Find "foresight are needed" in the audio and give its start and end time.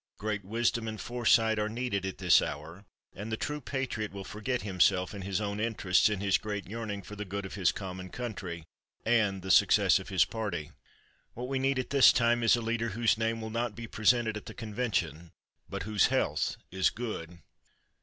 0.99-2.07